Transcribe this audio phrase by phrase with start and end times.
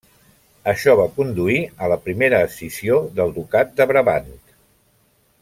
[0.71, 1.57] Això va conduir
[1.87, 4.35] a la primera escissió del ducat de Brabant.